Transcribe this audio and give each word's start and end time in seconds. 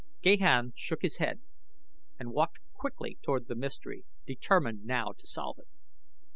Gahan 0.23 0.73
shook 0.75 1.03
his 1.03 1.17
head 1.17 1.41
and 2.19 2.31
walked 2.33 2.57
quickly 2.73 3.19
toward 3.21 3.47
the 3.47 3.53
mystery, 3.53 4.03
determined 4.25 4.83
now 4.83 5.09
to 5.15 5.27
solve 5.27 5.59
it. 5.59 5.67